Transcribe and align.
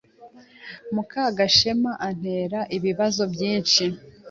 Mukagashema 0.93 1.91
antera 2.07 2.59
ibibazo 2.77 3.23
byinshi. 3.33 3.83